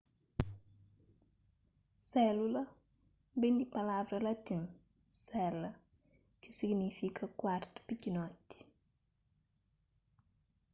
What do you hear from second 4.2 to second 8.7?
latin cella ki signifika kuartu pikinoti